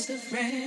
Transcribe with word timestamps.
was 0.00 0.08
a 0.08 0.16
friend. 0.16 0.59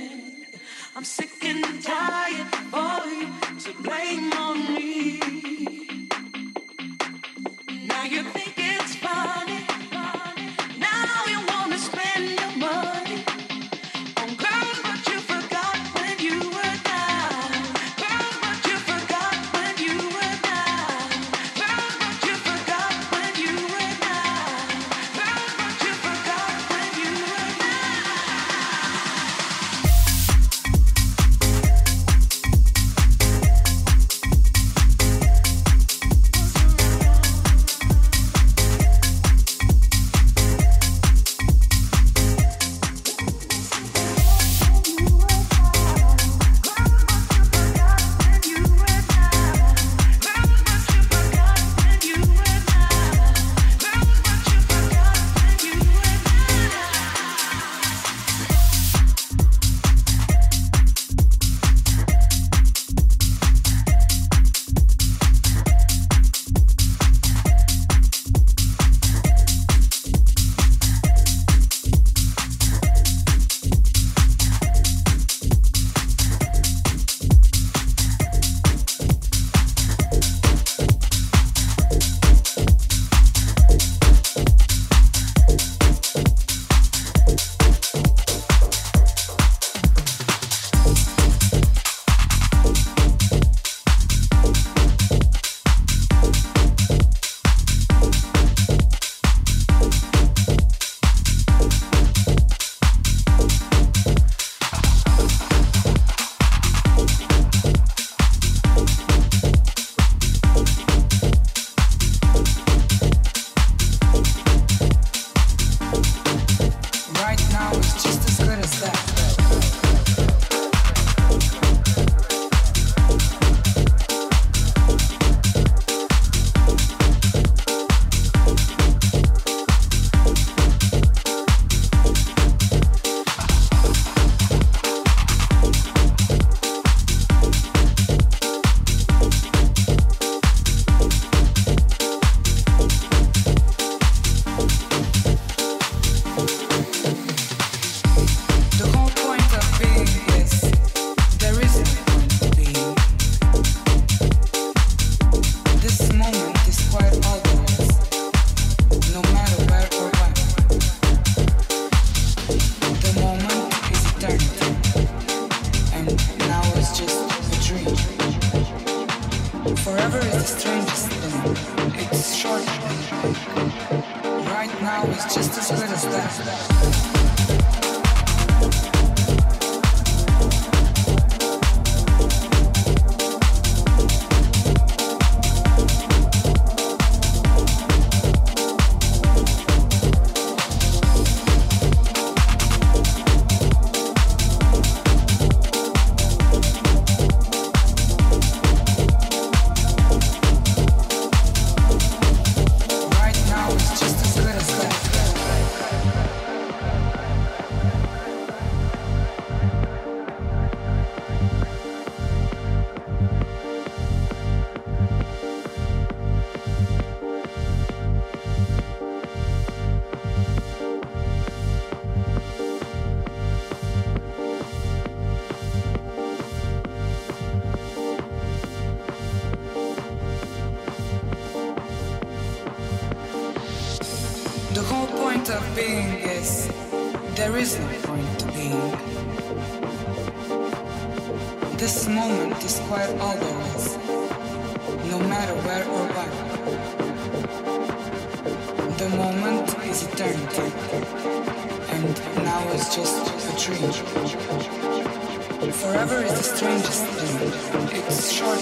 strangest 256.64 257.04
thing. 257.04 257.98
It's 257.98 258.32
short. 258.32 258.58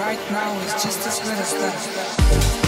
Right 0.00 0.30
now, 0.30 0.58
it's 0.62 0.82
just 0.82 1.06
as 1.06 1.20
good 1.20 1.36
as 1.36 1.52
that. 1.52 2.65